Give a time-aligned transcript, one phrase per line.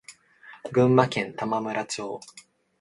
[0.73, 2.19] 群馬県玉村町